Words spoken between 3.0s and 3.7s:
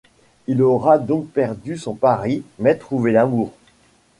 l'amour.